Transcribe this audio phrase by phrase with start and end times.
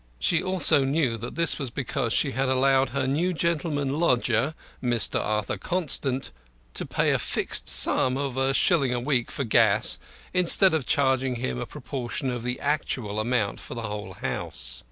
[0.17, 5.19] She also knew that this was because she had allowed her new gentleman lodger, Mr.
[5.23, 6.31] Arthur Constant,
[6.73, 9.99] to pay a fixed sum of a shilling a week for gas,
[10.33, 14.79] instead of charging him a proportion of the actual account for the whole house.